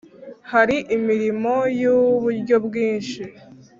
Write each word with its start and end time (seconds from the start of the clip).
Hari 0.51 0.77
imirimo 0.97 1.53
y 1.79 1.83
uburyo 1.95 2.55
bwinshi 2.65 3.21